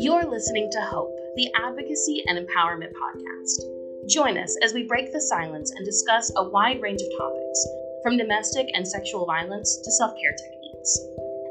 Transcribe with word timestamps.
You're 0.00 0.24
listening 0.24 0.70
to 0.72 0.80
Hope, 0.80 1.14
the 1.36 1.52
Advocacy 1.54 2.24
and 2.26 2.38
Empowerment 2.38 2.94
Podcast. 2.96 4.08
Join 4.08 4.38
us 4.38 4.56
as 4.62 4.72
we 4.72 4.86
break 4.86 5.12
the 5.12 5.20
silence 5.20 5.72
and 5.76 5.84
discuss 5.84 6.32
a 6.36 6.48
wide 6.48 6.80
range 6.80 7.02
of 7.02 7.18
topics, 7.18 7.68
from 8.02 8.16
domestic 8.16 8.66
and 8.72 8.88
sexual 8.88 9.26
violence 9.26 9.76
to 9.84 9.92
self 9.92 10.12
care 10.18 10.32
techniques. 10.32 10.98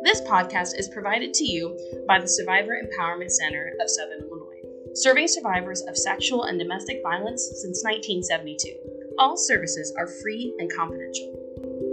This 0.02 0.21
podcast 0.21 0.80
is 0.80 0.89
provided 0.91 1.31
to 1.35 1.45
you 1.45 1.77
by 2.07 2.17
the 2.17 2.27
Survivor 2.27 2.75
Empowerment 2.75 3.30
Center 3.30 3.71
of 3.80 3.88
Southern 3.88 4.21
Illinois, 4.21 4.95
serving 4.95 5.27
survivors 5.27 5.84
of 5.88 5.95
sexual 5.95 6.45
and 6.45 6.57
domestic 6.57 7.04
violence 7.04 7.47
since 7.61 7.84
1972. 7.84 8.73
All 9.20 9.38
services 9.38 9.93
are 9.95 10.09
free 10.23 10.55
and 10.57 10.73
confidential. 10.73 11.88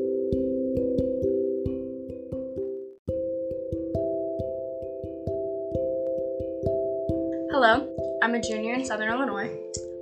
Hello, 7.59 7.89
I'm 8.23 8.35
a 8.35 8.39
junior 8.39 8.75
in 8.75 8.85
Southern 8.85 9.09
Illinois. 9.09 9.51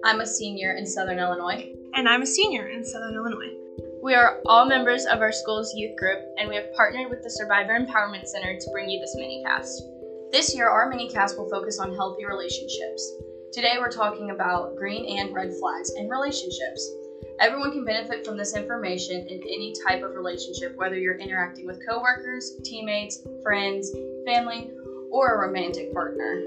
I'm 0.05 0.21
a 0.21 0.27
senior 0.27 0.73
in 0.73 0.85
Southern 0.85 1.21
Illinois. 1.21 1.73
And 1.95 2.09
I'm 2.09 2.23
a 2.23 2.27
senior 2.27 2.67
in 2.67 2.85
Southern 2.85 3.15
Illinois. 3.15 3.55
We 4.03 4.17
are 4.17 4.41
all 4.47 4.67
members 4.67 5.05
of 5.07 5.21
our 5.21 5.31
school's 5.31 5.73
youth 5.73 5.97
group, 5.97 6.19
and 6.37 6.49
we 6.49 6.57
have 6.57 6.75
partnered 6.75 7.11
with 7.11 7.23
the 7.23 7.31
Survivor 7.31 7.79
Empowerment 7.79 8.27
Center 8.27 8.59
to 8.59 8.71
bring 8.73 8.91
you 8.91 8.99
this 8.99 9.15
minicast. 9.17 10.33
This 10.33 10.53
year, 10.53 10.69
our 10.69 10.93
minicast 10.93 11.39
will 11.39 11.49
focus 11.49 11.79
on 11.79 11.95
healthy 11.95 12.27
relationships. 12.27 13.13
Today, 13.53 13.77
we're 13.79 13.89
talking 13.89 14.33
about 14.33 14.75
green 14.75 15.17
and 15.17 15.33
red 15.33 15.53
flags 15.61 15.93
in 15.97 16.09
relationships. 16.09 16.91
Everyone 17.39 17.71
can 17.71 17.85
benefit 17.85 18.27
from 18.27 18.37
this 18.37 18.57
information 18.57 19.29
in 19.29 19.41
any 19.43 19.73
type 19.87 20.03
of 20.03 20.17
relationship, 20.17 20.75
whether 20.75 20.99
you're 20.99 21.19
interacting 21.19 21.67
with 21.67 21.87
coworkers, 21.87 22.57
teammates, 22.65 23.21
friends, 23.45 23.93
family, 24.27 24.73
or 25.13 25.37
a 25.37 25.47
romantic 25.47 25.95
partner. 25.95 26.43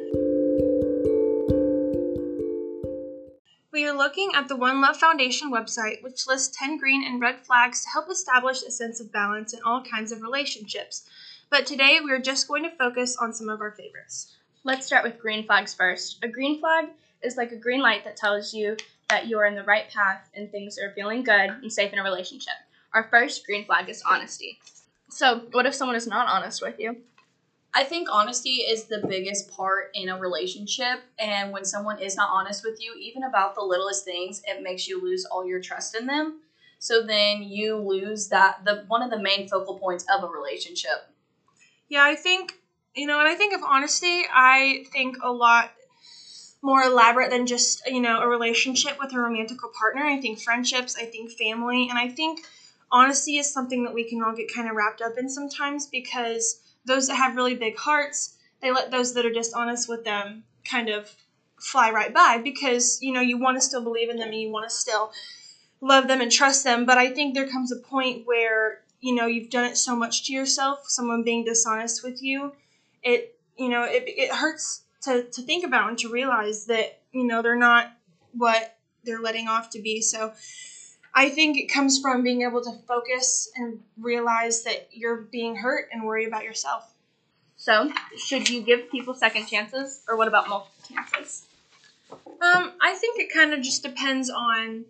We 3.78 3.86
are 3.86 3.96
looking 3.96 4.32
at 4.34 4.48
the 4.48 4.56
One 4.56 4.82
Love 4.82 4.98
Foundation 4.98 5.52
website, 5.52 6.02
which 6.02 6.26
lists 6.26 6.58
10 6.58 6.80
green 6.80 7.04
and 7.04 7.22
red 7.22 7.46
flags 7.46 7.84
to 7.84 7.90
help 7.90 8.10
establish 8.10 8.64
a 8.64 8.72
sense 8.72 9.00
of 9.00 9.12
balance 9.12 9.54
in 9.54 9.60
all 9.64 9.84
kinds 9.84 10.12
of 10.12 10.24
relationships. 10.24 11.08
But 11.52 11.68
today 11.68 12.00
we 12.04 12.12
are 12.12 12.18
just 12.18 12.48
going 12.48 12.64
to 12.64 12.76
focus 12.76 13.16
on 13.18 13.36
some 13.36 13.50
of 13.50 13.62
our 13.62 13.70
favorites. 13.70 14.36
Let's 14.64 14.88
start 14.88 15.04
with 15.04 15.20
green 15.20 15.46
flags 15.46 15.76
first. 15.76 16.18
A 16.24 16.28
green 16.28 16.60
flag 16.60 16.88
is 17.22 17.38
like 17.38 17.52
a 17.52 17.56
green 17.56 17.84
light 17.84 18.04
that 18.06 18.18
tells 18.18 18.52
you 18.52 18.78
that 19.12 19.28
you 19.28 19.38
are 19.38 19.46
in 19.46 19.54
the 19.54 19.62
right 19.62 19.88
path 19.92 20.28
and 20.34 20.50
things 20.50 20.80
are 20.80 20.94
feeling 20.96 21.22
good 21.22 21.52
and 21.62 21.72
safe 21.72 21.94
in 21.94 22.00
a 22.00 22.04
relationship. 22.04 22.56
Our 22.96 23.04
first 23.12 23.46
green 23.46 23.64
flag 23.64 23.90
is 23.90 24.02
honesty. 24.10 24.58
So, 25.12 25.44
what 25.52 25.68
if 25.68 25.76
someone 25.76 25.96
is 25.96 26.08
not 26.08 26.28
honest 26.28 26.64
with 26.64 26.80
you? 26.80 26.96
I 27.78 27.84
think 27.84 28.08
honesty 28.12 28.56
is 28.68 28.86
the 28.86 29.06
biggest 29.08 29.52
part 29.52 29.92
in 29.94 30.10
a 30.10 30.18
relationship. 30.18 31.04
And 31.20 31.52
when 31.52 31.64
someone 31.64 32.00
is 32.00 32.18
not 32.18 32.32
honest 32.32 32.64
with 32.64 32.82
you, 32.82 32.96
even 33.00 33.24
about 33.24 33.54
the 33.54 33.62
littlest 33.62 34.04
things, 34.04 34.42
it 34.46 34.64
makes 34.64 34.88
you 34.88 35.00
lose 35.00 35.26
all 35.26 35.46
your 35.46 35.60
trust 35.60 35.94
in 35.94 36.08
them. 36.08 36.38
So 36.80 37.04
then 37.04 37.44
you 37.44 37.78
lose 37.78 38.30
that 38.30 38.66
the 38.66 38.84
one 38.88 39.04
of 39.04 39.12
the 39.12 39.20
main 39.20 39.48
focal 39.48 39.76
points 39.76 40.04
of 40.12 40.24
a 40.24 40.28
relationship. 40.28 41.08
Yeah, 41.88 42.04
I 42.04 42.16
think 42.16 42.56
you 42.96 43.06
know, 43.06 43.20
and 43.20 43.28
I 43.30 43.36
think 43.36 43.54
of 43.54 43.62
honesty, 43.62 44.24
I 44.34 44.84
think 44.92 45.18
a 45.22 45.32
lot 45.32 45.70
more 46.64 46.82
elaborate 46.82 47.30
than 47.30 47.46
just 47.46 47.84
you 47.86 48.00
know 48.02 48.22
a 48.22 48.28
relationship 48.28 48.98
with 49.00 49.14
a 49.14 49.20
romantic 49.20 49.60
partner. 49.78 50.04
I 50.04 50.18
think 50.18 50.40
friendships, 50.40 50.96
I 50.96 51.06
think 51.06 51.30
family, 51.30 51.88
and 51.88 52.00
I 52.00 52.08
think 52.08 52.40
honesty 52.92 53.38
is 53.38 53.52
something 53.52 53.84
that 53.84 53.94
we 53.94 54.04
can 54.04 54.24
all 54.24 54.34
get 54.34 54.52
kind 54.52 54.68
of 54.68 54.76
wrapped 54.76 55.00
up 55.00 55.16
in 55.16 55.30
sometimes 55.30 55.86
because 55.86 56.58
those 56.88 57.08
that 57.08 57.16
have 57.16 57.36
really 57.36 57.56
big 57.56 57.78
hearts, 57.78 58.36
they 58.62 58.72
let 58.72 58.92
those 58.92 59.14
that 59.14 59.26
are 59.26 59.32
dishonest 59.32 59.90
with 59.90 60.06
them 60.06 60.46
kind 60.66 60.90
of 60.90 61.16
fly 61.60 61.92
right 61.92 62.14
by 62.14 62.40
because 62.44 63.00
you 63.02 63.12
know 63.14 63.22
you 63.22 63.38
want 63.38 63.58
to 63.58 63.62
still 63.62 63.82
believe 63.82 64.10
in 64.10 64.18
them 64.18 64.30
and 64.30 64.42
you 64.42 64.50
want 64.50 64.70
to 64.70 64.76
still 64.76 65.12
love 65.82 66.08
them 66.08 66.22
and 66.22 66.32
trust 66.32 66.64
them. 66.64 66.86
But 66.86 66.98
I 66.98 67.10
think 67.10 67.34
there 67.34 67.48
comes 67.48 67.72
a 67.72 67.78
point 67.78 68.26
where 68.26 68.82
you 69.02 69.14
know 69.16 69.28
you've 69.28 69.50
done 69.50 69.66
it 69.66 69.78
so 69.78 69.96
much 69.96 70.26
to 70.26 70.34
yourself, 70.34 70.86
someone 70.88 71.24
being 71.24 71.44
dishonest 71.46 72.04
with 72.04 72.22
you, 72.22 72.54
it 73.04 73.34
you 73.58 73.70
know 73.70 73.84
it, 73.84 74.04
it 74.08 74.32
hurts 74.34 74.82
to, 75.04 75.24
to 75.32 75.42
think 75.42 75.66
about 75.66 75.90
and 75.90 76.00
to 76.00 76.10
realize 76.10 76.66
that 76.66 77.00
you 77.12 77.24
know 77.26 77.42
they're 77.42 77.56
not 77.58 77.88
what 78.34 78.76
they're 79.04 79.22
letting 79.22 79.48
off 79.48 79.70
to 79.72 79.80
be. 79.82 80.02
So 80.02 80.34
I 81.18 81.30
think 81.30 81.58
it 81.58 81.66
comes 81.66 82.00
from 82.00 82.22
being 82.22 82.44
able 82.44 82.62
to 82.62 82.72
focus 82.88 83.50
and 83.56 83.80
realize 84.00 84.62
that 84.66 84.90
you're 84.92 85.18
being 85.18 85.56
hurt 85.56 85.90
and 85.92 86.04
worry 86.04 86.26
about 86.26 86.44
yourself. 86.44 86.94
So, 87.56 87.92
should 88.24 88.48
you 88.48 88.62
give 88.62 88.92
people 88.92 89.16
second 89.16 89.48
chances, 89.48 90.04
or 90.08 90.16
what 90.16 90.28
about 90.28 90.48
multiple 90.48 90.96
chances? 90.96 91.48
Um, 92.12 92.74
I 92.80 92.94
think 92.94 93.20
it 93.20 93.34
kind 93.34 93.52
of 93.52 93.64
just 93.64 93.82
depends 93.82 94.30
on 94.30 94.86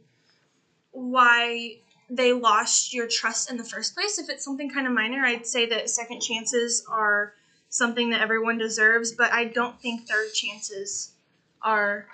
why 0.91 1.77
they 2.09 2.33
lost 2.33 2.93
your 2.93 3.07
trust 3.07 3.49
in 3.49 3.55
the 3.55 3.63
first 3.63 3.95
place. 3.95 4.19
If 4.19 4.27
it's 4.27 4.43
something 4.43 4.69
kind 4.69 4.85
of 4.85 4.91
minor, 4.91 5.23
I'd 5.25 5.47
say 5.47 5.65
that 5.67 5.89
second 5.89 6.19
chances 6.19 6.85
are 6.91 7.35
something 7.69 8.09
that 8.09 8.19
everyone 8.19 8.57
deserves, 8.57 9.13
but 9.13 9.31
I 9.31 9.45
don't 9.45 9.79
think 9.81 10.09
third 10.09 10.33
chances 10.33 11.13
are. 11.61 12.07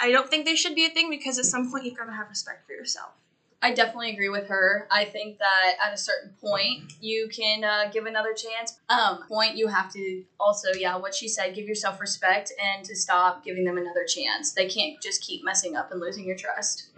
I 0.00 0.12
don't 0.12 0.30
think 0.30 0.44
they 0.44 0.54
should 0.54 0.76
be 0.76 0.86
a 0.86 0.90
thing 0.90 1.10
because 1.10 1.40
at 1.40 1.46
some 1.46 1.72
point 1.72 1.86
you've 1.86 1.98
got 1.98 2.04
to 2.04 2.12
have 2.12 2.28
respect 2.28 2.68
for 2.68 2.72
yourself. 2.72 3.10
I 3.64 3.72
definitely 3.72 4.10
agree 4.10 4.28
with 4.28 4.48
her. 4.48 4.88
I 4.90 5.04
think 5.04 5.38
that 5.38 5.74
at 5.80 5.94
a 5.94 5.96
certain 5.96 6.30
point 6.40 6.94
you 7.00 7.28
can 7.28 7.62
uh, 7.62 7.90
give 7.92 8.06
another 8.06 8.34
chance. 8.34 8.80
Um, 8.88 9.22
point 9.28 9.56
you 9.56 9.68
have 9.68 9.92
to 9.92 10.24
also, 10.40 10.70
yeah, 10.76 10.96
what 10.96 11.14
she 11.14 11.28
said, 11.28 11.54
give 11.54 11.68
yourself 11.68 12.00
respect 12.00 12.52
and 12.60 12.84
to 12.84 12.96
stop 12.96 13.44
giving 13.44 13.64
them 13.64 13.78
another 13.78 14.04
chance. 14.04 14.52
They 14.52 14.68
can't 14.68 15.00
just 15.00 15.22
keep 15.22 15.44
messing 15.44 15.76
up 15.76 15.92
and 15.92 16.00
losing 16.00 16.24
your 16.24 16.36
trust. 16.36 16.88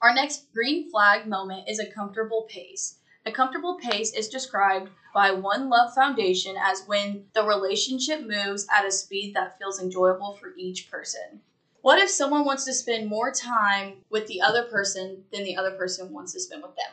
Our 0.00 0.14
next 0.14 0.52
green 0.54 0.90
flag 0.90 1.26
moment 1.26 1.68
is 1.68 1.80
a 1.80 1.86
comfortable 1.86 2.46
pace. 2.48 2.96
A 3.26 3.32
comfortable 3.32 3.76
pace 3.76 4.14
is 4.14 4.28
described 4.28 4.88
by 5.12 5.32
One 5.32 5.68
Love 5.68 5.92
Foundation 5.94 6.56
as 6.58 6.84
when 6.86 7.24
the 7.34 7.42
relationship 7.42 8.22
moves 8.22 8.66
at 8.74 8.86
a 8.86 8.90
speed 8.90 9.34
that 9.34 9.58
feels 9.58 9.80
enjoyable 9.80 10.34
for 10.34 10.54
each 10.56 10.90
person. 10.90 11.42
What 11.86 12.00
if 12.00 12.10
someone 12.10 12.44
wants 12.44 12.64
to 12.64 12.72
spend 12.72 13.06
more 13.06 13.30
time 13.30 13.98
with 14.10 14.26
the 14.26 14.40
other 14.40 14.64
person 14.64 15.22
than 15.32 15.44
the 15.44 15.56
other 15.56 15.70
person 15.70 16.12
wants 16.12 16.32
to 16.32 16.40
spend 16.40 16.64
with 16.64 16.74
them? 16.74 16.92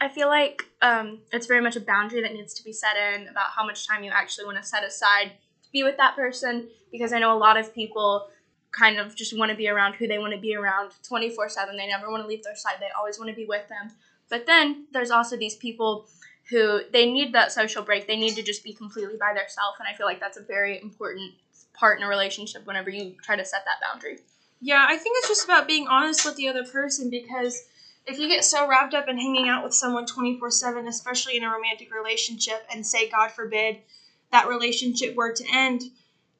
I 0.00 0.06
feel 0.06 0.28
like 0.28 0.62
um, 0.80 1.18
it's 1.32 1.48
very 1.48 1.60
much 1.60 1.74
a 1.74 1.80
boundary 1.80 2.22
that 2.22 2.32
needs 2.32 2.54
to 2.54 2.62
be 2.62 2.72
set 2.72 2.94
in 2.96 3.26
about 3.26 3.50
how 3.56 3.66
much 3.66 3.88
time 3.88 4.04
you 4.04 4.12
actually 4.12 4.44
want 4.44 4.56
to 4.56 4.62
set 4.62 4.84
aside 4.84 5.32
to 5.64 5.72
be 5.72 5.82
with 5.82 5.96
that 5.96 6.14
person 6.14 6.68
because 6.92 7.12
I 7.12 7.18
know 7.18 7.36
a 7.36 7.36
lot 7.36 7.56
of 7.56 7.74
people 7.74 8.28
kind 8.70 9.00
of 9.00 9.16
just 9.16 9.36
want 9.36 9.50
to 9.50 9.56
be 9.56 9.68
around 9.68 9.94
who 9.94 10.06
they 10.06 10.20
want 10.20 10.34
to 10.34 10.38
be 10.38 10.54
around 10.54 10.92
24 11.02 11.48
7. 11.48 11.76
They 11.76 11.88
never 11.88 12.08
want 12.08 12.22
to 12.22 12.28
leave 12.28 12.44
their 12.44 12.54
side, 12.54 12.74
they 12.78 12.90
always 12.96 13.18
want 13.18 13.30
to 13.30 13.34
be 13.34 13.44
with 13.44 13.66
them. 13.68 13.90
But 14.30 14.46
then 14.46 14.86
there's 14.92 15.10
also 15.10 15.36
these 15.36 15.56
people 15.56 16.06
who 16.48 16.82
they 16.92 17.10
need 17.10 17.32
that 17.32 17.50
social 17.50 17.82
break. 17.82 18.06
They 18.06 18.16
need 18.16 18.36
to 18.36 18.44
just 18.44 18.62
be 18.62 18.72
completely 18.72 19.16
by 19.16 19.34
themselves. 19.34 19.78
And 19.80 19.88
I 19.92 19.96
feel 19.96 20.06
like 20.06 20.20
that's 20.20 20.38
a 20.38 20.42
very 20.42 20.80
important 20.80 21.32
part 21.78 21.98
in 21.98 22.04
a 22.04 22.08
relationship 22.08 22.66
whenever 22.66 22.90
you 22.90 23.14
try 23.22 23.36
to 23.36 23.44
set 23.44 23.64
that 23.64 23.86
boundary. 23.86 24.18
Yeah, 24.60 24.84
I 24.88 24.96
think 24.96 25.16
it's 25.18 25.28
just 25.28 25.44
about 25.44 25.68
being 25.68 25.86
honest 25.86 26.24
with 26.24 26.36
the 26.36 26.48
other 26.48 26.64
person 26.64 27.10
because 27.10 27.62
if 28.06 28.18
you 28.18 28.28
get 28.28 28.44
so 28.44 28.66
wrapped 28.66 28.94
up 28.94 29.08
in 29.08 29.18
hanging 29.18 29.48
out 29.48 29.62
with 29.62 29.74
someone 29.74 30.06
24 30.06 30.50
7, 30.50 30.88
especially 30.88 31.36
in 31.36 31.44
a 31.44 31.50
romantic 31.50 31.94
relationship, 31.94 32.66
and 32.72 32.86
say, 32.86 33.08
God 33.08 33.30
forbid, 33.30 33.78
that 34.32 34.48
relationship 34.48 35.14
were 35.14 35.32
to 35.32 35.44
end, 35.52 35.82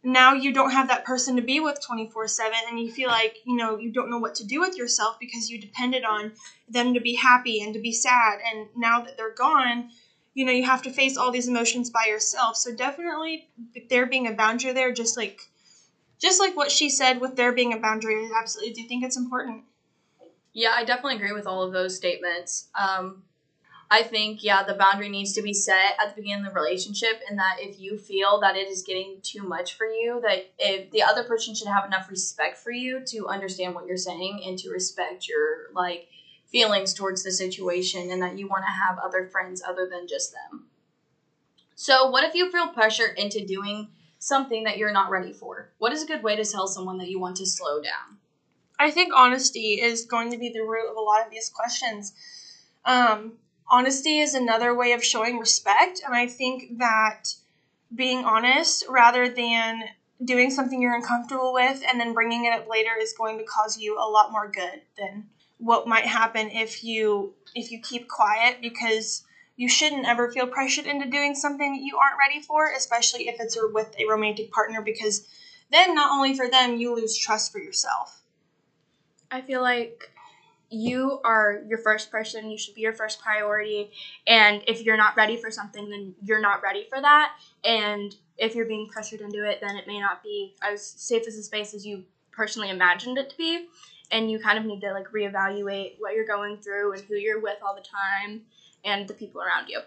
now 0.02 0.32
you 0.32 0.52
don't 0.52 0.70
have 0.70 0.88
that 0.88 1.04
person 1.04 1.36
to 1.36 1.42
be 1.42 1.60
with 1.60 1.80
24 1.80 2.28
7, 2.28 2.54
and 2.68 2.80
you 2.80 2.90
feel 2.90 3.08
like, 3.08 3.36
you 3.44 3.56
know, 3.56 3.76
you 3.76 3.92
don't 3.92 4.10
know 4.10 4.18
what 4.18 4.34
to 4.36 4.46
do 4.46 4.60
with 4.60 4.76
yourself 4.76 5.18
because 5.20 5.50
you 5.50 5.60
depended 5.60 6.04
on 6.04 6.32
them 6.68 6.94
to 6.94 7.00
be 7.00 7.14
happy 7.14 7.60
and 7.60 7.74
to 7.74 7.80
be 7.80 7.92
sad. 7.92 8.38
And 8.44 8.68
now 8.76 9.02
that 9.02 9.16
they're 9.16 9.34
gone, 9.34 9.90
you 10.38 10.44
know, 10.44 10.52
you 10.52 10.62
have 10.62 10.82
to 10.82 10.90
face 10.92 11.16
all 11.16 11.32
these 11.32 11.48
emotions 11.48 11.90
by 11.90 12.04
yourself. 12.06 12.56
So 12.56 12.72
definitely 12.72 13.48
there 13.90 14.06
being 14.06 14.28
a 14.28 14.32
boundary 14.32 14.72
there, 14.72 14.92
just 14.92 15.16
like 15.16 15.40
just 16.20 16.38
like 16.38 16.56
what 16.56 16.70
she 16.70 16.90
said 16.90 17.20
with 17.20 17.34
there 17.34 17.50
being 17.52 17.72
a 17.72 17.76
boundary, 17.76 18.14
I 18.14 18.30
absolutely 18.38 18.72
do 18.72 18.82
you 18.82 18.86
think 18.86 19.02
it's 19.02 19.16
important. 19.16 19.64
Yeah, 20.52 20.74
I 20.76 20.84
definitely 20.84 21.16
agree 21.16 21.32
with 21.32 21.48
all 21.48 21.64
of 21.64 21.72
those 21.72 21.96
statements. 21.96 22.68
Um, 22.78 23.24
I 23.90 24.04
think, 24.04 24.44
yeah, 24.44 24.62
the 24.62 24.74
boundary 24.74 25.08
needs 25.08 25.32
to 25.32 25.42
be 25.42 25.52
set 25.52 25.96
at 26.00 26.14
the 26.14 26.22
beginning 26.22 26.46
of 26.46 26.54
the 26.54 26.60
relationship, 26.60 27.20
and 27.28 27.36
that 27.38 27.56
if 27.58 27.80
you 27.80 27.98
feel 27.98 28.38
that 28.38 28.54
it 28.54 28.68
is 28.68 28.82
getting 28.82 29.16
too 29.24 29.42
much 29.42 29.74
for 29.74 29.86
you, 29.86 30.20
that 30.22 30.50
if 30.58 30.90
the 30.92 31.02
other 31.02 31.24
person 31.24 31.52
should 31.52 31.66
have 31.66 31.84
enough 31.84 32.08
respect 32.08 32.58
for 32.58 32.70
you 32.70 33.00
to 33.06 33.26
understand 33.26 33.74
what 33.74 33.86
you're 33.86 33.96
saying 33.96 34.42
and 34.46 34.56
to 34.60 34.70
respect 34.70 35.26
your 35.26 35.72
like 35.74 36.08
feelings 36.50 36.94
towards 36.94 37.22
the 37.22 37.30
situation, 37.30 38.10
and 38.10 38.22
that 38.22 38.38
you 38.38 38.48
want 38.48 38.64
to 38.66 38.72
have 38.72 38.98
other 38.98 39.26
friends 39.26 39.62
other 39.66 39.86
than 39.90 40.08
just 40.08 40.32
them. 40.32 40.66
So, 41.74 42.10
what 42.10 42.24
if 42.24 42.34
you 42.34 42.50
feel 42.50 42.68
pressure 42.68 43.06
into 43.06 43.44
doing 43.44 43.88
something 44.18 44.64
that 44.64 44.78
you're 44.78 44.92
not 44.92 45.10
ready 45.10 45.32
for? 45.32 45.70
What 45.78 45.92
is 45.92 46.02
a 46.02 46.06
good 46.06 46.22
way 46.22 46.36
to 46.36 46.44
tell 46.44 46.66
someone 46.66 46.98
that 46.98 47.08
you 47.08 47.20
want 47.20 47.36
to 47.36 47.46
slow 47.46 47.80
down? 47.80 48.18
I 48.78 48.90
think 48.90 49.12
honesty 49.14 49.80
is 49.80 50.04
going 50.04 50.30
to 50.32 50.38
be 50.38 50.50
the 50.50 50.62
root 50.62 50.90
of 50.90 50.96
a 50.96 51.00
lot 51.00 51.24
of 51.24 51.30
these 51.30 51.48
questions. 51.48 52.12
Um, 52.84 53.34
honesty 53.70 54.20
is 54.20 54.34
another 54.34 54.74
way 54.74 54.92
of 54.92 55.04
showing 55.04 55.38
respect, 55.38 56.00
and 56.04 56.14
I 56.14 56.26
think 56.26 56.78
that 56.78 57.34
being 57.94 58.24
honest 58.24 58.84
rather 58.88 59.28
than 59.28 59.82
doing 60.24 60.50
something 60.50 60.82
you're 60.82 60.94
uncomfortable 60.94 61.52
with 61.52 61.82
and 61.88 62.00
then 62.00 62.12
bringing 62.12 62.44
it 62.44 62.52
up 62.52 62.68
later 62.68 62.90
is 63.00 63.14
going 63.16 63.38
to 63.38 63.44
cause 63.44 63.78
you 63.78 63.96
a 63.98 64.08
lot 64.08 64.32
more 64.32 64.48
good 64.48 64.82
than 64.98 65.28
what 65.58 65.86
might 65.86 66.06
happen 66.06 66.50
if 66.50 66.82
you 66.82 67.32
if 67.54 67.70
you 67.70 67.80
keep 67.80 68.08
quiet 68.08 68.58
because 68.60 69.22
you 69.56 69.68
shouldn't 69.68 70.06
ever 70.06 70.28
feel 70.30 70.46
pressured 70.46 70.86
into 70.86 71.04
doing 71.04 71.34
something 71.34 71.72
that 71.72 71.82
you 71.82 71.96
aren't 71.96 72.18
ready 72.18 72.40
for, 72.40 72.70
especially 72.70 73.26
if 73.28 73.40
it's 73.40 73.56
with 73.72 73.88
a 73.98 74.06
romantic 74.06 74.52
partner 74.52 74.80
because 74.80 75.22
then 75.70 75.94
not 75.94 76.10
only 76.12 76.32
for 76.32 76.48
them 76.48 76.76
you 76.76 76.94
lose 76.94 77.16
trust 77.16 77.50
for 77.50 77.58
yourself. 77.58 78.22
I 79.30 79.40
feel 79.40 79.60
like 79.60 80.10
you 80.70 81.20
are 81.24 81.60
your 81.66 81.78
first 81.78 82.10
person, 82.10 82.50
you 82.50 82.58
should 82.58 82.74
be 82.74 82.82
your 82.82 82.92
first 82.92 83.20
priority, 83.20 83.90
and 84.26 84.62
if 84.66 84.80
you're 84.82 84.96
not 84.96 85.16
ready 85.16 85.36
for 85.36 85.50
something 85.50 85.90
then 85.90 86.14
you're 86.22 86.40
not 86.40 86.62
ready 86.62 86.86
for 86.88 87.00
that 87.00 87.32
and 87.64 88.14
if 88.38 88.54
you're 88.54 88.66
being 88.66 88.88
pressured 88.88 89.20
into 89.20 89.44
it, 89.44 89.58
then 89.60 89.76
it 89.76 89.86
may 89.86 89.98
not 89.98 90.22
be 90.22 90.54
as 90.62 90.94
safe 90.96 91.26
as 91.26 91.36
a 91.36 91.42
space 91.42 91.74
as 91.74 91.84
you 91.84 92.04
personally 92.30 92.70
imagined 92.70 93.18
it 93.18 93.28
to 93.30 93.36
be. 93.36 93.66
And 94.10 94.30
you 94.30 94.38
kind 94.38 94.58
of 94.58 94.64
need 94.64 94.80
to 94.80 94.92
like 94.92 95.08
reevaluate 95.08 95.96
what 95.98 96.14
you're 96.14 96.26
going 96.26 96.58
through 96.58 96.92
and 96.94 97.02
who 97.02 97.14
you're 97.14 97.40
with 97.40 97.58
all 97.62 97.74
the 97.74 97.82
time 97.82 98.42
and 98.84 99.06
the 99.06 99.14
people 99.14 99.42
around 99.42 99.68
you. 99.68 99.80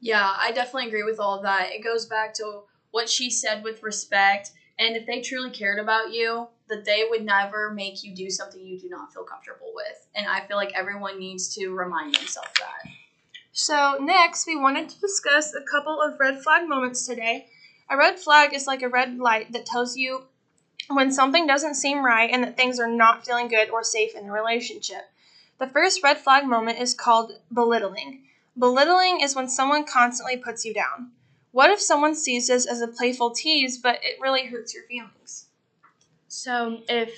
Yeah, 0.00 0.34
I 0.38 0.52
definitely 0.52 0.88
agree 0.88 1.02
with 1.02 1.20
all 1.20 1.36
of 1.36 1.42
that. 1.42 1.72
It 1.72 1.84
goes 1.84 2.06
back 2.06 2.34
to 2.34 2.62
what 2.90 3.08
she 3.08 3.30
said 3.30 3.62
with 3.62 3.82
respect. 3.82 4.52
And 4.78 4.96
if 4.96 5.06
they 5.06 5.20
truly 5.20 5.50
cared 5.50 5.78
about 5.78 6.12
you, 6.12 6.48
that 6.68 6.84
they 6.84 7.04
would 7.08 7.24
never 7.24 7.70
make 7.70 8.02
you 8.02 8.14
do 8.14 8.28
something 8.30 8.64
you 8.64 8.78
do 8.78 8.88
not 8.88 9.12
feel 9.12 9.24
comfortable 9.24 9.72
with. 9.74 10.06
And 10.14 10.26
I 10.26 10.40
feel 10.46 10.56
like 10.56 10.72
everyone 10.74 11.18
needs 11.18 11.54
to 11.54 11.68
remind 11.70 12.14
themselves 12.14 12.50
that. 12.58 12.90
So, 13.52 13.96
next, 14.00 14.46
we 14.46 14.56
wanted 14.56 14.88
to 14.90 15.00
discuss 15.00 15.54
a 15.54 15.62
couple 15.62 16.00
of 16.02 16.20
red 16.20 16.42
flag 16.42 16.68
moments 16.68 17.06
today. 17.06 17.46
A 17.88 17.96
red 17.96 18.18
flag 18.18 18.52
is 18.52 18.66
like 18.66 18.82
a 18.82 18.88
red 18.88 19.18
light 19.18 19.52
that 19.52 19.64
tells 19.64 19.96
you 19.96 20.24
when 20.88 21.10
something 21.10 21.46
doesn't 21.46 21.74
seem 21.74 22.04
right 22.04 22.30
and 22.30 22.42
that 22.44 22.56
things 22.56 22.78
are 22.78 22.88
not 22.88 23.26
feeling 23.26 23.48
good 23.48 23.70
or 23.70 23.82
safe 23.82 24.14
in 24.14 24.26
the 24.26 24.32
relationship. 24.32 25.10
The 25.58 25.66
first 25.66 26.02
red 26.02 26.18
flag 26.18 26.44
moment 26.44 26.78
is 26.78 26.94
called 26.94 27.32
belittling. 27.52 28.24
Belittling 28.58 29.20
is 29.20 29.34
when 29.34 29.48
someone 29.48 29.84
constantly 29.84 30.36
puts 30.36 30.64
you 30.64 30.74
down. 30.74 31.12
What 31.52 31.70
if 31.70 31.80
someone 31.80 32.14
sees 32.14 32.48
this 32.48 32.66
as 32.66 32.80
a 32.80 32.88
playful 32.88 33.30
tease, 33.30 33.78
but 33.78 33.98
it 34.02 34.20
really 34.20 34.46
hurts 34.46 34.74
your 34.74 34.84
feelings? 34.84 35.46
So, 36.28 36.82
if 36.88 37.10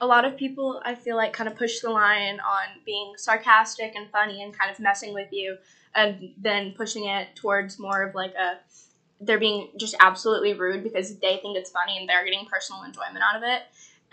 a 0.00 0.06
lot 0.06 0.24
of 0.24 0.36
people, 0.36 0.82
I 0.84 0.94
feel 0.94 1.16
like, 1.16 1.32
kind 1.32 1.48
of 1.48 1.56
push 1.56 1.80
the 1.80 1.90
line 1.90 2.40
on 2.40 2.80
being 2.84 3.14
sarcastic 3.16 3.94
and 3.94 4.10
funny 4.10 4.42
and 4.42 4.56
kind 4.56 4.70
of 4.70 4.80
messing 4.80 5.14
with 5.14 5.32
you, 5.32 5.56
and 5.94 6.32
then 6.36 6.72
pushing 6.72 7.06
it 7.06 7.28
towards 7.36 7.78
more 7.78 8.02
of 8.02 8.14
like 8.14 8.34
a 8.34 8.58
they're 9.20 9.38
being 9.38 9.68
just 9.76 9.94
absolutely 10.00 10.54
rude 10.54 10.82
because 10.82 11.16
they 11.18 11.36
think 11.36 11.56
it's 11.56 11.70
funny 11.70 11.98
and 11.98 12.08
they're 12.08 12.24
getting 12.24 12.46
personal 12.46 12.82
enjoyment 12.82 13.22
out 13.22 13.36
of 13.36 13.42
it. 13.42 13.62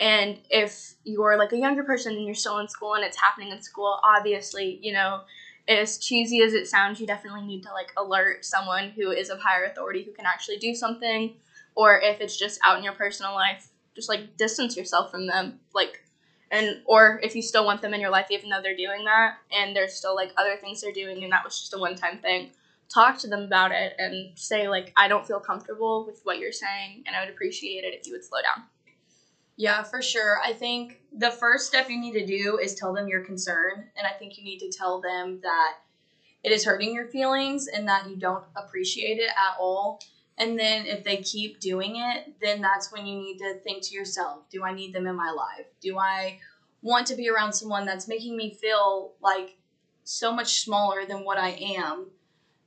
And 0.00 0.38
if 0.50 0.94
you're 1.04 1.36
like 1.36 1.52
a 1.52 1.56
younger 1.56 1.82
person 1.82 2.14
and 2.14 2.24
you're 2.24 2.34
still 2.34 2.58
in 2.58 2.68
school 2.68 2.94
and 2.94 3.04
it's 3.04 3.20
happening 3.20 3.50
in 3.50 3.62
school, 3.62 3.98
obviously, 4.04 4.78
you 4.82 4.92
know, 4.92 5.22
as 5.66 5.98
cheesy 5.98 6.42
as 6.42 6.52
it 6.52 6.68
sounds, 6.68 7.00
you 7.00 7.06
definitely 7.06 7.42
need 7.42 7.62
to 7.62 7.72
like 7.72 7.92
alert 7.96 8.44
someone 8.44 8.90
who 8.90 9.10
is 9.10 9.30
of 9.30 9.40
higher 9.40 9.64
authority 9.64 10.02
who 10.02 10.12
can 10.12 10.26
actually 10.26 10.58
do 10.58 10.74
something. 10.74 11.34
Or 11.74 11.98
if 12.00 12.20
it's 12.20 12.36
just 12.38 12.60
out 12.64 12.78
in 12.78 12.84
your 12.84 12.92
personal 12.92 13.34
life, 13.34 13.70
just 13.94 14.08
like 14.08 14.36
distance 14.36 14.76
yourself 14.76 15.10
from 15.10 15.26
them. 15.26 15.58
Like, 15.74 16.02
and 16.50 16.80
or 16.86 17.20
if 17.22 17.34
you 17.34 17.42
still 17.42 17.64
want 17.64 17.82
them 17.82 17.92
in 17.92 18.00
your 18.00 18.10
life, 18.10 18.26
even 18.30 18.50
though 18.50 18.62
they're 18.62 18.76
doing 18.76 19.04
that, 19.04 19.36
and 19.52 19.74
there's 19.74 19.94
still 19.94 20.14
like 20.14 20.32
other 20.36 20.56
things 20.56 20.80
they're 20.80 20.92
doing, 20.92 21.22
and 21.22 21.32
that 21.32 21.44
was 21.44 21.58
just 21.58 21.74
a 21.74 21.78
one 21.78 21.94
time 21.96 22.18
thing 22.18 22.50
talk 22.92 23.18
to 23.18 23.28
them 23.28 23.42
about 23.42 23.72
it 23.72 23.94
and 23.98 24.38
say 24.38 24.68
like 24.68 24.92
I 24.96 25.08
don't 25.08 25.26
feel 25.26 25.40
comfortable 25.40 26.06
with 26.06 26.20
what 26.24 26.38
you're 26.38 26.52
saying 26.52 27.04
and 27.06 27.14
I 27.14 27.20
would 27.20 27.32
appreciate 27.32 27.84
it 27.84 27.94
if 27.94 28.06
you 28.06 28.12
would 28.12 28.24
slow 28.24 28.40
down. 28.42 28.64
Yeah, 29.56 29.82
for 29.82 30.00
sure. 30.00 30.38
I 30.44 30.52
think 30.52 31.00
the 31.12 31.32
first 31.32 31.66
step 31.66 31.90
you 31.90 32.00
need 32.00 32.12
to 32.12 32.24
do 32.24 32.58
is 32.62 32.74
tell 32.74 32.94
them 32.94 33.08
your 33.08 33.24
concern 33.24 33.90
and 33.96 34.06
I 34.06 34.16
think 34.16 34.38
you 34.38 34.44
need 34.44 34.60
to 34.60 34.70
tell 34.70 35.00
them 35.00 35.40
that 35.42 35.78
it 36.44 36.52
is 36.52 36.64
hurting 36.64 36.94
your 36.94 37.06
feelings 37.08 37.66
and 37.66 37.86
that 37.88 38.08
you 38.08 38.16
don't 38.16 38.44
appreciate 38.56 39.18
it 39.18 39.30
at 39.30 39.58
all. 39.58 40.00
And 40.38 40.56
then 40.58 40.86
if 40.86 41.02
they 41.02 41.16
keep 41.18 41.58
doing 41.58 41.96
it, 41.96 42.36
then 42.40 42.60
that's 42.60 42.92
when 42.92 43.04
you 43.06 43.18
need 43.18 43.38
to 43.38 43.58
think 43.64 43.82
to 43.88 43.94
yourself, 43.94 44.48
do 44.48 44.64
I 44.64 44.72
need 44.72 44.94
them 44.94 45.08
in 45.08 45.16
my 45.16 45.32
life? 45.32 45.66
Do 45.80 45.98
I 45.98 46.38
want 46.80 47.08
to 47.08 47.16
be 47.16 47.28
around 47.28 47.52
someone 47.52 47.84
that's 47.84 48.06
making 48.06 48.36
me 48.36 48.54
feel 48.54 49.14
like 49.20 49.56
so 50.04 50.32
much 50.32 50.60
smaller 50.60 51.04
than 51.04 51.24
what 51.24 51.38
I 51.38 51.50
am? 51.50 52.06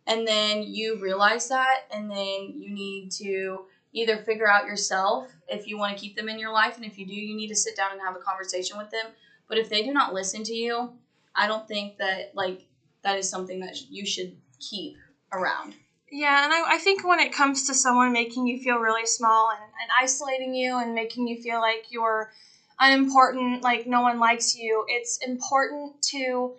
And 0.07 0.27
then 0.27 0.63
you 0.63 0.98
realize 1.00 1.48
that 1.50 1.81
and 1.92 2.09
then 2.09 2.53
you 2.56 2.69
need 2.74 3.12
to 3.12 3.65
either 3.94 4.18
figure 4.18 4.50
out 4.50 4.65
yourself 4.65 5.27
if 5.48 5.68
you 5.68 5.77
want 5.77 5.95
to 5.95 6.01
keep 6.01 6.15
them 6.15 6.30
in 6.30 6.39
your 6.39 6.51
life 6.51 6.77
and 6.77 6.86
if 6.86 6.98
you 6.98 7.06
do 7.06 7.13
you 7.13 7.36
need 7.36 7.50
to 7.50 7.56
sit 7.56 7.75
down 7.75 7.92
and 7.92 8.01
have 8.01 8.15
a 8.15 8.19
conversation 8.19 8.77
with 8.77 8.89
them. 8.89 9.12
But 9.48 9.57
if 9.57 9.69
they 9.69 9.83
do 9.83 9.92
not 9.92 10.13
listen 10.13 10.44
to 10.44 10.53
you 10.53 10.92
i 11.36 11.48
don't 11.48 11.68
think 11.68 11.98
that 11.98 12.31
like 12.33 12.62
that 13.03 13.18
is 13.18 13.30
something 13.30 13.59
that 13.62 13.89
you 13.89 14.06
should 14.06 14.36
keep 14.59 14.95
around. 15.31 15.74
Yeah 16.12 16.44
and 16.44 16.53
i, 16.53 16.75
I 16.75 16.77
think 16.77 17.06
when 17.07 17.19
it 17.19 17.33
comes 17.33 17.68
to 17.68 17.74
someone 17.74 18.12
making 18.12 18.48
you 18.48 18.62
feel 18.62 18.77
really 18.77 19.06
small 19.06 19.51
and, 19.51 19.62
and 19.81 19.92
isolating 20.01 20.53
you 20.53 20.77
and 20.77 20.94
making 20.94 21.27
you 21.27 21.42
feel 21.42 21.59
like 21.59 21.86
you're 21.89 22.31
unimportant 22.80 23.62
like 23.62 23.86
no 23.86 24.01
one 24.01 24.19
likes 24.19 24.56
you 24.56 24.86
it's 24.88 25.19
important 25.25 26.01
to 26.01 26.53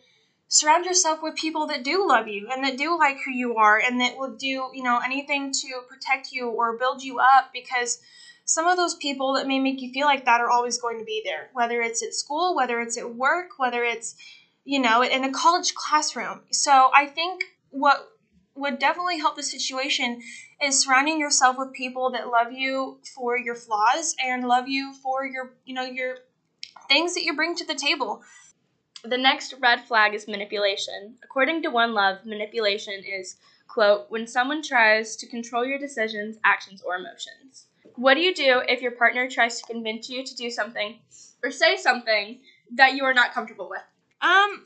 surround 0.53 0.85
yourself 0.85 1.23
with 1.23 1.35
people 1.35 1.67
that 1.67 1.83
do 1.83 2.07
love 2.07 2.29
you 2.29 2.47
and 2.53 2.63
that 2.63 2.77
do 2.77 2.97
like 2.99 3.17
who 3.25 3.31
you 3.31 3.57
are 3.57 3.79
and 3.79 3.99
that 3.99 4.15
will 4.15 4.29
do, 4.29 4.69
you 4.75 4.83
know, 4.83 5.01
anything 5.03 5.51
to 5.51 5.81
protect 5.89 6.31
you 6.31 6.47
or 6.47 6.77
build 6.77 7.03
you 7.03 7.19
up 7.19 7.47
because 7.55 7.99
some 8.45 8.67
of 8.67 8.77
those 8.77 8.95
people 8.95 9.33
that 9.33 9.47
may 9.47 9.59
make 9.59 9.81
you 9.81 9.89
feel 9.89 10.07
like 10.07 10.27
that 10.27 10.43
are 10.43 10.51
always 10.51 10.77
going 10.77 10.99
to 10.99 11.07
be 11.07 11.23
there, 11.25 11.49
whether 11.55 11.81
it's 11.81 12.03
at 12.03 12.13
school, 12.13 12.55
whether 12.55 12.83
it's 12.83 12.99
at 12.99 13.15
work, 13.15 13.47
whether 13.57 13.83
it's, 13.83 14.15
you 14.63 14.79
know, 14.79 15.03
in 15.03 15.25
a 15.25 15.31
college 15.31 15.73
classroom. 15.73 16.43
So 16.51 16.91
I 16.95 17.07
think 17.07 17.45
what 17.71 18.11
would 18.55 18.79
definitely 18.79 19.21
help 19.21 19.37
the 19.37 19.43
situation 19.43 20.21
is 20.63 20.83
surrounding 20.83 21.19
yourself 21.19 21.57
with 21.57 21.73
people 21.73 22.11
that 22.11 22.29
love 22.29 22.53
you 22.53 22.99
for 23.15 23.39
your 23.39 23.55
flaws 23.55 24.15
and 24.23 24.47
love 24.47 24.69
you 24.69 24.93
for 25.03 25.25
your, 25.25 25.55
you 25.65 25.73
know, 25.73 25.83
your 25.83 26.19
things 26.89 27.15
that 27.15 27.23
you 27.23 27.35
bring 27.35 27.57
to 27.57 27.65
the 27.65 27.75
table. 27.75 28.21
The 29.05 29.19
next 29.19 29.55
red 29.61 29.85
flag 29.85 30.15
is 30.15 30.29
manipulation. 30.29 31.17
According 31.25 31.63
to 31.63 31.69
One 31.71 31.93
Love, 31.93 32.25
manipulation 32.25 33.03
is, 33.05 33.37
quote, 33.67 34.07
when 34.09 34.27
someone 34.27 34.63
tries 34.63 35.17
to 35.17 35.27
control 35.27 35.65
your 35.65 35.79
decisions, 35.79 36.39
actions, 36.45 36.83
or 36.83 36.95
emotions. 36.95 37.67
What 37.97 38.15
do 38.15 38.21
you 38.21 38.33
do 38.35 38.63
if 38.69 38.81
your 38.81 38.93
partner 38.93 39.29
tries 39.29 39.61
to 39.61 39.67
convince 39.67 40.09
you 40.09 40.25
to 40.25 40.35
do 40.37 40.51
something 40.51 41.01
or 41.43 41.51
say 41.51 41.77
something 41.77 42.41
that 42.75 42.95
you 42.95 43.05
are 43.05 43.15
not 43.15 43.35
comfortable 43.35 43.69
with? 43.69 43.83
Um, 44.21 44.65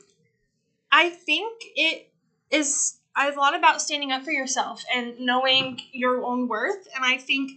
I 0.91 1.09
think 1.09 1.63
it 1.75 2.09
is 2.51 2.97
a 3.15 3.31
lot 3.31 3.55
about 3.55 3.81
standing 3.81 4.11
up 4.11 4.23
for 4.23 4.31
yourself 4.31 4.83
and 4.93 5.19
knowing 5.19 5.81
your 5.91 6.23
own 6.23 6.47
worth. 6.47 6.87
And 6.95 7.03
I 7.03 7.17
think, 7.17 7.51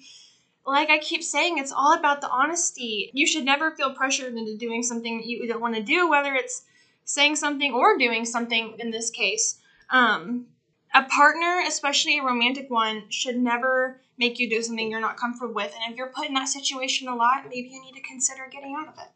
like 0.70 0.90
I 0.90 0.98
keep 0.98 1.22
saying, 1.22 1.58
it's 1.58 1.72
all 1.72 1.94
about 1.94 2.20
the 2.20 2.30
honesty. 2.30 3.10
You 3.12 3.26
should 3.26 3.44
never 3.44 3.72
feel 3.72 3.92
pressured 3.92 4.34
into 4.34 4.56
doing 4.56 4.82
something 4.82 5.18
that 5.18 5.26
you 5.26 5.46
don't 5.46 5.60
want 5.60 5.74
to 5.74 5.82
do, 5.82 6.08
whether 6.08 6.34
it's 6.34 6.62
saying 7.04 7.36
something 7.36 7.72
or 7.72 7.98
doing 7.98 8.24
something 8.24 8.76
in 8.78 8.90
this 8.90 9.10
case. 9.10 9.58
Um, 9.90 10.46
a 10.94 11.02
partner, 11.02 11.62
especially 11.66 12.18
a 12.18 12.22
romantic 12.22 12.70
one, 12.70 13.04
should 13.10 13.36
never 13.36 14.00
make 14.16 14.38
you 14.38 14.48
do 14.48 14.62
something 14.62 14.90
you're 14.90 15.00
not 15.00 15.16
comfortable 15.16 15.54
with. 15.54 15.72
And 15.74 15.92
if 15.92 15.98
you're 15.98 16.08
put 16.08 16.28
in 16.28 16.34
that 16.34 16.48
situation 16.48 17.08
a 17.08 17.16
lot, 17.16 17.44
maybe 17.48 17.68
you 17.68 17.82
need 17.82 17.94
to 17.94 18.02
consider 18.02 18.48
getting 18.50 18.76
out 18.78 18.88
of 18.88 18.94
it. 18.94 19.10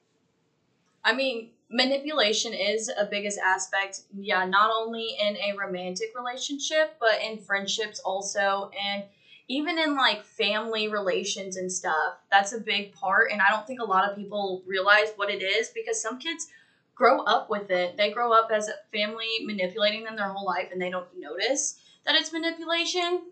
I 1.05 1.15
mean, 1.15 1.51
manipulation 1.71 2.55
is 2.55 2.89
a 2.89 3.05
biggest 3.05 3.39
aspect, 3.39 4.01
yeah, 4.17 4.45
not 4.47 4.71
only 4.71 5.17
in 5.21 5.37
a 5.37 5.57
romantic 5.57 6.13
relationship, 6.17 6.97
but 6.99 7.21
in 7.23 7.39
friendships 7.39 8.01
also. 8.01 8.71
And 8.83 9.05
even 9.49 9.79
in 9.79 9.95
like 9.95 10.25
family 10.25 10.89
relations 10.89 11.57
and 11.57 11.71
stuff, 11.71 12.15
that's 12.31 12.53
a 12.53 12.61
big 12.61 12.93
part. 12.95 13.31
And 13.31 13.43
I 13.43 13.51
don't 13.51 13.67
think 13.67 13.81
a 13.81 13.85
lot 13.85 14.09
of 14.09 14.17
people 14.17 14.63
realize 14.67 15.09
what 15.17 15.31
it 15.31 15.43
is 15.43 15.71
because 15.71 16.01
some 16.01 16.19
kids 16.19 16.49
grow 16.95 17.21
up 17.25 17.51
with 17.51 17.71
it. 17.71 17.97
They 17.97 18.13
grow 18.13 18.33
up 18.33 18.51
as 18.51 18.69
a 18.69 18.75
family 18.97 19.45
manipulating 19.45 20.05
them 20.05 20.17
their 20.17 20.29
whole 20.29 20.47
life 20.47 20.69
and 20.73 20.81
they 20.81 20.91
don't 20.91 21.09
notice 21.19 21.79
that 22.07 22.15
it's 22.15 22.33
manipulation. 22.33 23.23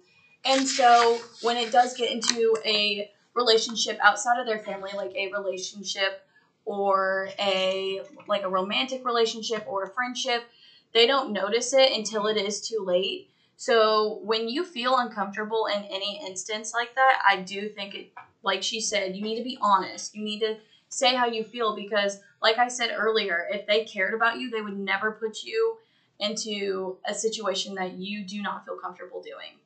And 0.44 0.66
so 0.66 1.20
when 1.42 1.56
it 1.56 1.70
does 1.70 1.94
get 1.96 2.10
into 2.10 2.56
a 2.64 3.10
relationship 3.34 3.98
outside 4.02 4.38
of 4.38 4.46
their 4.46 4.58
family, 4.58 4.90
like 4.94 5.14
a 5.14 5.32
relationship 5.32 6.26
or 6.64 7.28
a 7.38 8.00
like 8.28 8.42
a 8.42 8.48
romantic 8.48 9.04
relationship 9.04 9.64
or 9.66 9.84
a 9.84 9.90
friendship, 9.90 10.44
they 10.92 11.06
don't 11.06 11.32
notice 11.32 11.72
it 11.72 11.92
until 11.96 12.26
it 12.26 12.36
is 12.36 12.60
too 12.60 12.84
late. 12.84 13.28
So 13.62 14.18
when 14.24 14.48
you 14.48 14.64
feel 14.64 14.96
uncomfortable 14.96 15.66
in 15.66 15.84
any 15.84 16.20
instance 16.26 16.74
like 16.74 16.96
that, 16.96 17.22
I 17.24 17.36
do 17.36 17.68
think 17.68 17.94
it 17.94 18.10
like 18.42 18.60
she 18.60 18.80
said, 18.80 19.14
you 19.14 19.22
need 19.22 19.36
to 19.36 19.44
be 19.44 19.56
honest. 19.60 20.16
You 20.16 20.24
need 20.24 20.40
to 20.40 20.56
say 20.88 21.14
how 21.14 21.26
you 21.26 21.44
feel 21.44 21.76
because 21.76 22.18
like 22.42 22.58
I 22.58 22.66
said 22.66 22.90
earlier, 22.92 23.46
if 23.52 23.64
they 23.68 23.84
cared 23.84 24.14
about 24.14 24.40
you, 24.40 24.50
they 24.50 24.62
would 24.62 24.76
never 24.76 25.12
put 25.12 25.44
you 25.44 25.78
into 26.18 26.96
a 27.06 27.14
situation 27.14 27.76
that 27.76 27.92
you 27.92 28.24
do 28.24 28.42
not 28.42 28.64
feel 28.64 28.74
comfortable 28.74 29.22
doing. 29.22 29.60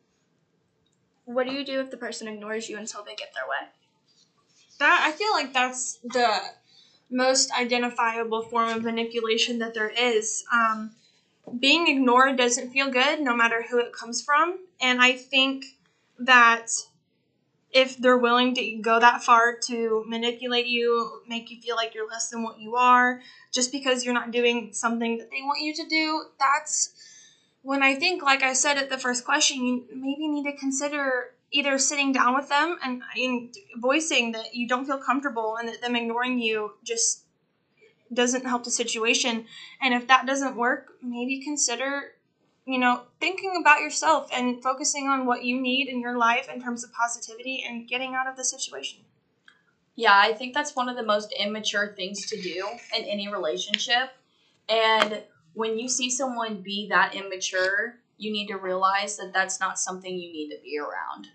What 1.25 1.47
do 1.47 1.55
you 1.55 1.65
do 1.65 1.81
if 1.81 1.91
the 1.91 1.97
person 1.97 2.29
ignores 2.29 2.69
you 2.69 2.76
until 2.76 3.03
they 3.03 3.15
get 3.15 3.33
their 3.33 3.49
way? 3.49 3.71
That 4.79 5.05
I 5.09 5.12
feel 5.17 5.33
like 5.33 5.55
that's 5.55 5.99
the 6.05 6.43
most 7.11 7.50
identifiable 7.50 8.43
form 8.43 8.69
of 8.69 8.83
manipulation 8.83 9.59
that 9.61 9.73
there 9.73 9.88
is. 9.88 10.45
Um, 10.53 10.91
being 11.59 11.87
ignored 11.88 12.37
doesn't 12.37 12.71
feel 12.71 12.88
good, 12.88 13.21
no 13.21 13.35
matter 13.35 13.67
who 13.71 13.79
it 13.79 13.93
comes 13.93 14.23
from, 14.23 14.59
and 14.81 15.00
I 15.00 15.15
think 15.15 15.76
that 16.19 16.69
if 17.71 17.97
they're 17.97 18.17
willing 18.17 18.55
to 18.55 18.79
go 18.81 18.99
that 18.99 19.23
far 19.23 19.53
to 19.67 20.03
manipulate 20.07 20.67
you, 20.67 21.21
make 21.26 21.50
you 21.50 21.59
feel 21.59 21.76
like 21.76 21.95
you're 21.95 22.09
less 22.09 22.29
than 22.29 22.43
what 22.43 22.59
you 22.59 22.75
are, 22.75 23.19
just 23.53 23.71
because 23.71 24.05
you're 24.05 24.15
not 24.15 24.31
doing 24.31 24.71
something 24.73 25.19
that 25.19 25.31
they 25.31 25.43
want 25.43 25.61
you 25.61 25.75
to 25.75 25.85
do, 25.87 26.25
that's 26.38 26.88
when 27.62 27.83
I 27.83 27.95
think, 27.95 28.23
like 28.23 28.43
I 28.43 28.53
said 28.55 28.79
at 28.79 28.88
the 28.88 28.99
first 28.99 29.25
question, 29.25 29.65
you 29.65 29.85
maybe 29.91 30.29
need 30.29 30.45
to 30.45 30.53
consider 30.53 31.33
either 31.50 31.79
sitting 31.79 32.12
down 32.12 32.35
with 32.35 32.49
them 32.49 32.76
and, 32.83 33.03
and 33.15 33.55
voicing 33.76 34.33
that 34.33 34.55
you 34.55 34.67
don't 34.67 34.87
feel 34.87 34.99
comfortable 34.99 35.57
and 35.57 35.69
that 35.69 35.81
them 35.81 35.97
ignoring 35.97 36.38
you 36.38 36.73
just 36.83 37.25
doesn't 38.13 38.47
help 38.47 38.65
the 38.65 38.71
situation. 38.71 39.47
And 39.81 39.95
if 39.95 40.07
that 40.09 40.27
doesn't 40.27 40.57
work, 40.57 40.95
maybe 41.03 41.43
consider 41.43 42.13
you 42.67 42.79
know, 42.79 43.03
thinking 43.21 43.57
about 43.61 43.81
yourself 43.81 44.29
and 44.33 44.61
focusing 44.61 45.07
on 45.07 45.25
what 45.25 45.45
you 45.45 45.59
need 45.59 45.89
in 45.89 46.01
your 46.01 46.19
life 46.19 46.49
in 46.53 46.61
terms 46.61 46.83
of 46.83 46.93
positivity 46.93 47.65
and 47.67 47.89
getting 47.89 48.15
out 48.15 48.27
of 48.27 48.37
the 48.37 48.45
situation. 48.45 48.99
Yeah, 49.95 50.19
I 50.19 50.33
think 50.33 50.53
that's 50.53 50.75
one 50.75 50.89
of 50.89 50.97
the 50.97 51.03
most 51.05 51.33
immature 51.39 51.95
things 51.97 52.27
to 52.27 52.43
do 52.43 52.67
in 52.95 53.05
any 53.05 53.29
relationship. 53.29 54.11
And 54.69 55.23
when 55.55 55.79
you 55.79 55.89
see 55.89 56.11
someone 56.11 56.61
be 56.61 56.89
that 56.91 57.15
immature, 57.15 57.95
you 58.19 58.33
need 58.33 58.49
to 58.49 58.57
realize 58.57 59.17
that 59.17 59.33
that's 59.33 59.61
not 59.61 59.79
something 59.79 60.13
you 60.13 60.33
need 60.33 60.51
to 60.51 60.61
be 60.63 60.77
around. 60.79 61.29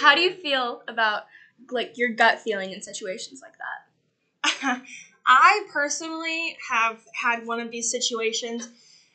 How 0.00 0.14
do 0.14 0.20
you 0.20 0.32
feel 0.32 0.82
about 0.86 1.24
like 1.70 1.98
your 1.98 2.10
gut 2.10 2.40
feeling 2.40 2.72
in 2.72 2.82
situations 2.82 3.42
like 3.42 3.56
that? 3.58 4.82
I 5.28 5.62
personally 5.72 6.56
have 6.70 7.00
had 7.14 7.46
one 7.46 7.60
of 7.60 7.70
these 7.70 7.90
situations 7.90 8.68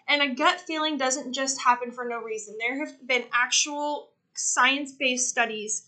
and 0.07 0.21
a 0.21 0.27
gut 0.27 0.61
feeling 0.61 0.97
doesn't 0.97 1.33
just 1.33 1.61
happen 1.61 1.91
for 1.91 2.05
no 2.05 2.19
reason. 2.19 2.57
There 2.59 2.77
have 2.79 2.93
been 3.05 3.25
actual 3.33 4.09
science 4.35 4.93
based 4.93 5.27
studies 5.29 5.83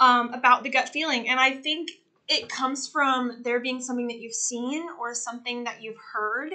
um, 0.00 0.30
about 0.32 0.62
the 0.62 0.70
gut 0.70 0.90
feeling. 0.90 1.28
And 1.28 1.40
I 1.40 1.52
think 1.52 1.92
it 2.28 2.48
comes 2.48 2.88
from 2.88 3.32
there 3.42 3.60
being 3.60 3.80
something 3.80 4.08
that 4.08 4.18
you've 4.18 4.34
seen 4.34 4.88
or 4.98 5.14
something 5.14 5.64
that 5.64 5.82
you've 5.82 5.98
heard 6.12 6.54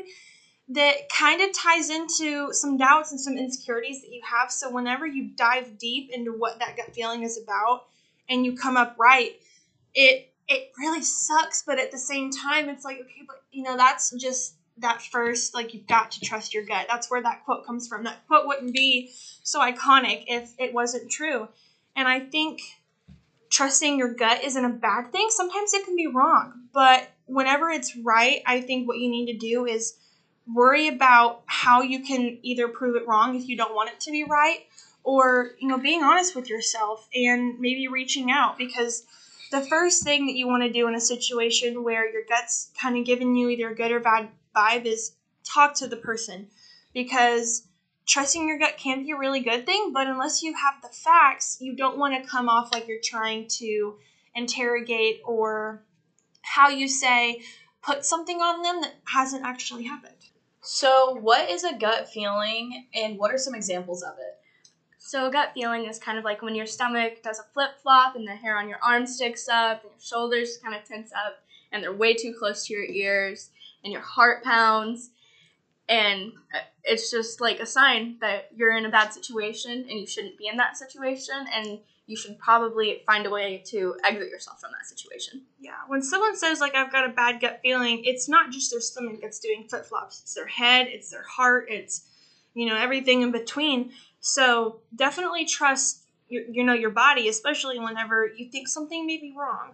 that 0.69 1.09
kind 1.09 1.41
of 1.41 1.51
ties 1.53 1.89
into 1.89 2.53
some 2.53 2.77
doubts 2.77 3.11
and 3.11 3.19
some 3.21 3.37
insecurities 3.37 4.01
that 4.01 4.11
you 4.11 4.21
have. 4.29 4.51
So 4.51 4.69
whenever 4.69 5.05
you 5.07 5.29
dive 5.37 5.77
deep 5.79 6.09
into 6.09 6.33
what 6.33 6.59
that 6.59 6.75
gut 6.75 6.93
feeling 6.93 7.23
is 7.23 7.37
about 7.37 7.83
and 8.29 8.45
you 8.45 8.53
come 8.53 8.77
up 8.77 8.93
right, 8.97 9.31
it 9.93 10.25
it 10.47 10.71
really 10.77 11.01
sucks, 11.01 11.63
but 11.65 11.79
at 11.79 11.91
the 11.91 11.97
same 11.97 12.29
time 12.31 12.69
it's 12.69 12.85
like 12.85 12.97
okay, 12.99 13.23
but 13.25 13.41
you 13.51 13.63
know, 13.63 13.77
that's 13.77 14.11
just 14.11 14.53
that 14.77 15.01
first 15.01 15.53
like 15.53 15.73
you've 15.73 15.87
got 15.87 16.11
to 16.11 16.19
trust 16.21 16.53
your 16.53 16.63
gut. 16.63 16.85
That's 16.89 17.09
where 17.09 17.21
that 17.21 17.43
quote 17.43 17.65
comes 17.65 17.87
from. 17.87 18.03
That 18.03 18.25
quote 18.27 18.45
wouldn't 18.45 18.73
be 18.73 19.09
so 19.43 19.59
iconic 19.59 20.23
if 20.27 20.53
it 20.57 20.73
wasn't 20.73 21.09
true. 21.11 21.47
And 21.95 22.07
i 22.07 22.19
think 22.19 22.59
trusting 23.49 23.97
your 23.97 24.13
gut 24.13 24.43
isn't 24.43 24.65
a 24.65 24.69
bad 24.69 25.11
thing. 25.11 25.27
Sometimes 25.29 25.73
it 25.73 25.83
can 25.83 25.95
be 25.95 26.07
wrong 26.07 26.57
but 26.77 27.09
whenever 27.25 27.71
it's 27.71 27.95
right 27.95 28.41
i 28.45 28.61
think 28.61 28.87
what 28.87 28.99
you 28.99 29.09
need 29.09 29.25
to 29.25 29.37
do 29.37 29.65
is 29.65 29.95
worry 30.53 30.87
about 30.87 31.41
how 31.47 31.81
you 31.81 31.99
can 31.99 32.37
either 32.43 32.67
prove 32.67 32.95
it 32.95 33.07
wrong 33.07 33.35
if 33.35 33.47
you 33.47 33.57
don't 33.57 33.73
want 33.73 33.89
it 33.89 33.99
to 33.99 34.11
be 34.11 34.23
right 34.23 34.59
or 35.03 35.49
you 35.59 35.67
know 35.67 35.79
being 35.79 36.03
honest 36.03 36.35
with 36.35 36.47
yourself 36.47 37.07
and 37.15 37.59
maybe 37.59 37.87
reaching 37.87 38.29
out 38.29 38.59
because 38.59 39.03
the 39.51 39.61
first 39.61 40.03
thing 40.03 40.25
that 40.27 40.35
you 40.35 40.47
want 40.47 40.63
to 40.63 40.69
do 40.69 40.87
in 40.87 40.95
a 40.95 41.01
situation 41.01 41.83
where 41.83 42.07
your 42.07 42.23
gut's 42.27 42.69
kind 42.79 42.97
of 42.97 43.05
giving 43.05 43.35
you 43.35 43.49
either 43.49 43.69
a 43.69 43.75
good 43.75 43.91
or 43.91 43.99
bad 43.99 44.29
vibe 44.55 44.85
is 44.85 45.11
talk 45.43 45.73
to 45.75 45.87
the 45.87 45.97
person 45.97 46.47
because 46.93 47.63
trusting 48.05 48.47
your 48.47 48.57
gut 48.57 48.77
can 48.77 49.03
be 49.03 49.11
a 49.11 49.17
really 49.17 49.39
good 49.41 49.65
thing, 49.65 49.91
but 49.93 50.07
unless 50.07 50.41
you 50.41 50.53
have 50.53 50.81
the 50.81 50.89
facts, 50.89 51.57
you 51.59 51.75
don't 51.75 51.97
want 51.97 52.13
to 52.13 52.29
come 52.29 52.49
off 52.49 52.69
like 52.73 52.87
you're 52.87 52.97
trying 53.03 53.45
to 53.47 53.95
interrogate 54.35 55.19
or 55.23 55.81
how 56.41 56.69
you 56.69 56.87
say 56.87 57.41
put 57.81 58.05
something 58.05 58.41
on 58.41 58.61
them 58.61 58.81
that 58.81 58.95
hasn't 59.05 59.45
actually 59.45 59.83
happened. 59.83 60.13
So, 60.61 61.11
what 61.11 61.49
is 61.49 61.63
a 61.63 61.73
gut 61.73 62.09
feeling 62.09 62.85
and 62.93 63.17
what 63.17 63.31
are 63.31 63.37
some 63.37 63.55
examples 63.55 64.03
of 64.03 64.15
it? 64.17 64.37
So, 65.07 65.27
a 65.27 65.31
gut 65.31 65.51
feeling 65.53 65.85
is 65.85 65.99
kind 65.99 66.17
of 66.17 66.25
like 66.25 66.41
when 66.41 66.53
your 66.53 66.65
stomach 66.65 67.23
does 67.23 67.39
a 67.39 67.43
flip 67.53 67.79
flop 67.81 68.17
and 68.17 68.27
the 68.27 68.35
hair 68.35 68.57
on 68.57 68.67
your 68.67 68.79
arm 68.85 69.07
sticks 69.07 69.47
up 69.47 69.83
and 69.83 69.91
your 69.91 70.01
shoulders 70.01 70.57
kind 70.57 70.75
of 70.75 70.83
tense 70.83 71.13
up 71.13 71.39
and 71.71 71.81
they're 71.81 71.93
way 71.93 72.13
too 72.13 72.35
close 72.37 72.65
to 72.65 72.73
your 72.73 72.83
ears 72.83 73.51
and 73.85 73.93
your 73.93 74.01
heart 74.01 74.43
pounds 74.43 75.11
and 75.87 76.33
uh, 76.53 76.59
it's 76.83 77.09
just 77.09 77.39
like 77.39 77.61
a 77.61 77.65
sign 77.65 78.17
that 78.19 78.49
you're 78.53 78.75
in 78.75 78.85
a 78.85 78.89
bad 78.89 79.13
situation 79.13 79.85
and 79.89 79.97
you 79.97 80.05
shouldn't 80.05 80.37
be 80.37 80.49
in 80.49 80.57
that 80.57 80.75
situation 80.75 81.45
and 81.53 81.79
you 82.05 82.17
should 82.17 82.37
probably 82.37 83.01
find 83.05 83.25
a 83.25 83.29
way 83.29 83.63
to 83.67 83.95
exit 84.03 84.27
yourself 84.27 84.59
from 84.59 84.71
that 84.73 84.87
situation. 84.87 85.43
Yeah, 85.61 85.71
when 85.87 86.01
someone 86.01 86.35
says 86.35 86.59
like 86.59 86.75
I've 86.75 86.91
got 86.91 87.09
a 87.09 87.13
bad 87.13 87.39
gut 87.39 87.59
feeling, 87.61 88.03
it's 88.03 88.27
not 88.27 88.51
just 88.51 88.71
their 88.71 88.81
stomach 88.81 89.19
that's 89.21 89.39
doing 89.39 89.69
flip 89.69 89.85
flops. 89.85 90.19
It's 90.19 90.33
their 90.33 90.47
head, 90.47 90.87
it's 90.89 91.09
their 91.09 91.23
heart, 91.23 91.67
it's 91.69 92.07
you 92.53 92.67
know 92.67 92.75
everything 92.75 93.21
in 93.21 93.31
between. 93.31 93.93
So 94.27 94.81
definitely 94.93 95.45
trust 95.45 96.03
your, 96.27 96.43
you 96.51 96.65
know 96.65 96.73
your 96.73 96.89
body, 96.89 97.29
especially 97.29 97.79
whenever 97.79 98.27
you 98.27 98.49
think 98.51 98.67
something 98.67 99.07
may 99.07 99.15
be 99.15 99.33
wrong. 99.37 99.71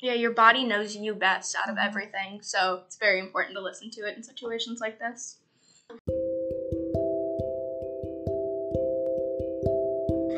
Yeah, 0.00 0.14
your 0.14 0.30
body 0.32 0.64
knows 0.64 0.96
you 0.96 1.14
best 1.14 1.54
out 1.54 1.68
of 1.68 1.76
mm-hmm. 1.76 1.86
everything, 1.86 2.40
so 2.40 2.80
it's 2.86 2.96
very 2.96 3.20
important 3.20 3.54
to 3.56 3.62
listen 3.62 3.90
to 3.90 4.08
it 4.08 4.16
in 4.16 4.22
situations 4.22 4.80
like 4.80 4.98
this. 4.98 5.36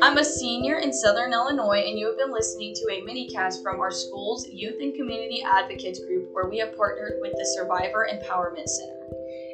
I'm 0.03 0.17
a 0.17 0.25
senior 0.25 0.79
in 0.79 0.91
Southern 0.91 1.31
Illinois, 1.31 1.85
and 1.87 1.97
you 1.97 2.07
have 2.07 2.17
been 2.17 2.33
listening 2.33 2.75
to 2.75 2.91
a 2.91 3.01
mini 3.01 3.29
cast 3.29 3.63
from 3.63 3.79
our 3.79 3.91
school's 3.91 4.45
Youth 4.49 4.81
and 4.81 4.93
Community 4.93 5.41
Advocates 5.41 5.99
group, 5.99 6.33
where 6.33 6.49
we 6.49 6.57
have 6.57 6.75
partnered 6.75 7.21
with 7.21 7.31
the 7.37 7.45
Survivor 7.57 8.09
Empowerment 8.11 8.67
Center. 8.67 9.07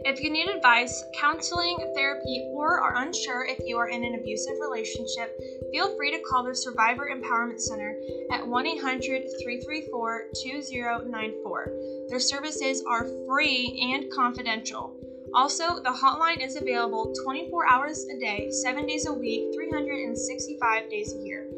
If 0.03 0.20
you 0.20 0.31
need 0.31 0.48
advice, 0.48 1.03
counseling, 1.13 1.77
therapy, 1.96 2.50
or 2.53 2.79
are 2.79 3.03
unsure 3.03 3.46
if 3.46 3.60
you 3.67 3.77
are 3.77 3.88
in 3.88 4.03
an 4.03 4.15
abusive 4.15 4.55
relationship, 4.60 5.39
feel 5.72 5.96
free 5.96 6.10
to 6.10 6.20
call 6.24 6.43
the 6.43 6.55
Survivor 6.55 7.08
Empowerment 7.13 7.60
Center 7.60 7.96
at 8.31 8.48
1 8.48 8.67
800 8.67 9.24
334 9.43 10.25
2094. 10.43 11.67
Their 12.10 12.20
services 12.20 12.84
are 12.89 13.05
free 13.27 13.93
and 13.93 14.12
confidential. 14.12 14.96
Also, 15.33 15.81
the 15.81 15.89
hotline 15.89 16.45
is 16.45 16.55
available 16.55 17.13
24 17.23 17.67
hours 17.67 18.05
a 18.15 18.19
day, 18.19 18.50
7 18.51 18.85
days 18.85 19.07
a 19.07 19.13
week, 19.13 19.53
365 19.53 20.89
days 20.89 21.13
a 21.13 21.19
year. 21.19 21.50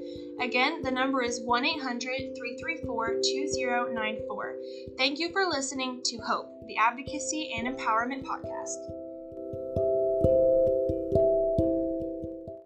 Again, 0.42 0.82
the 0.82 0.92
number 0.92 1.22
is 1.22 1.42
1 1.42 1.66
800 1.66 2.36
334 2.36 3.22
2094. 3.24 4.56
Thank 4.98 5.20
you 5.20 5.32
for 5.32 5.46
listening 5.46 6.02
to 6.06 6.18
Hope, 6.18 6.48
the 6.68 6.78
Advocacy 6.78 7.54
and 7.58 7.68
Empowerment 7.68 8.24
Podcast. 8.24 9.03